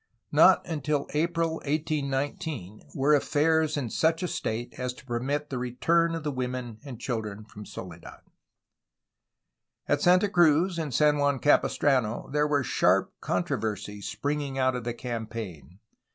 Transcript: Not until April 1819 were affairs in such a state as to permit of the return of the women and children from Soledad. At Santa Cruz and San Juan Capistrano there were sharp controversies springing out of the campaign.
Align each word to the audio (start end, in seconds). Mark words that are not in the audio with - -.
Not 0.31 0.65
until 0.65 1.05
April 1.13 1.57
1819 1.57 2.85
were 2.95 3.13
affairs 3.13 3.77
in 3.77 3.91
such 3.91 4.23
a 4.23 4.27
state 4.27 4.73
as 4.79 4.93
to 4.93 5.05
permit 5.05 5.43
of 5.43 5.49
the 5.49 5.59
return 5.59 6.15
of 6.15 6.23
the 6.23 6.31
women 6.31 6.79
and 6.83 6.99
children 6.99 7.45
from 7.45 7.67
Soledad. 7.67 8.21
At 9.87 10.01
Santa 10.01 10.27
Cruz 10.27 10.79
and 10.79 10.91
San 10.91 11.19
Juan 11.19 11.37
Capistrano 11.37 12.31
there 12.33 12.47
were 12.47 12.63
sharp 12.63 13.13
controversies 13.21 14.07
springing 14.09 14.57
out 14.57 14.75
of 14.75 14.85
the 14.85 14.93
campaign. 14.95 15.77